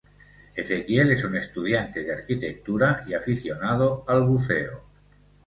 Ezequiel 0.55 1.11
es 1.11 1.23
un 1.23 1.35
estudiante 1.37 2.03
de 2.03 2.11
arquitectura 2.11 3.05
y 3.07 3.13
aficionado 3.13 4.03
al 4.07 4.25
buceo. 4.25 4.83